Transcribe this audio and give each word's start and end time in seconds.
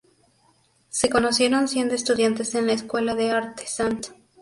Se 0.89 1.11
conocieron 1.11 1.67
siendo 1.67 1.93
estudiantes 1.93 2.55
en 2.55 2.65
la 2.65 2.73
escuela 2.73 3.13
de 3.13 3.29
arte 3.29 3.65
St. 3.65 4.09